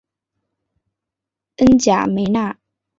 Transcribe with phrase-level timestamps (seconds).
[1.57, 2.57] 恩贾梅纳。